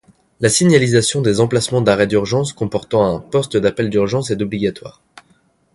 La 0.39 0.49
signalisation 0.49 1.21
des 1.21 1.39
emplacements 1.41 1.81
d'arrêt 1.83 2.07
d'urgence 2.07 2.53
comportant 2.53 3.05
un 3.05 3.19
poste 3.19 3.55
d'appel 3.55 3.91
d'urgence 3.91 4.31
est 4.31 4.41
obligatoire. 4.41 5.03